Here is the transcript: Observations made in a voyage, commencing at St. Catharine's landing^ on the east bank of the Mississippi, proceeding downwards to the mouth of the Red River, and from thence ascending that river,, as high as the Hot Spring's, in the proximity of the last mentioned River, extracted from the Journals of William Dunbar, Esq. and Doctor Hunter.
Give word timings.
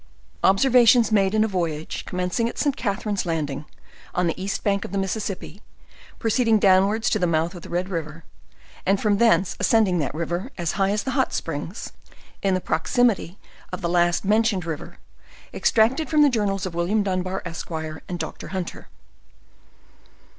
Observations 0.43 1.11
made 1.11 1.35
in 1.35 1.43
a 1.43 1.47
voyage, 1.47 2.05
commencing 2.05 2.49
at 2.49 2.57
St. 2.57 2.75
Catharine's 2.75 3.23
landing^ 3.23 3.65
on 4.15 4.25
the 4.25 4.41
east 4.43 4.63
bank 4.63 4.83
of 4.83 4.91
the 4.91 4.97
Mississippi, 4.97 5.61
proceeding 6.17 6.57
downwards 6.57 7.07
to 7.11 7.19
the 7.19 7.27
mouth 7.27 7.53
of 7.53 7.61
the 7.61 7.69
Red 7.69 7.87
River, 7.87 8.23
and 8.83 8.99
from 8.99 9.17
thence 9.19 9.55
ascending 9.59 9.99
that 9.99 10.15
river,, 10.15 10.49
as 10.57 10.71
high 10.71 10.89
as 10.89 11.03
the 11.03 11.11
Hot 11.11 11.31
Spring's, 11.33 11.91
in 12.41 12.55
the 12.55 12.59
proximity 12.61 13.37
of 13.71 13.81
the 13.81 13.89
last 13.89 14.25
mentioned 14.25 14.65
River, 14.65 14.97
extracted 15.53 16.09
from 16.09 16.23
the 16.23 16.31
Journals 16.31 16.65
of 16.65 16.73
William 16.73 17.03
Dunbar, 17.03 17.43
Esq. 17.45 17.69
and 17.69 18.17
Doctor 18.17 18.47
Hunter. 18.47 18.87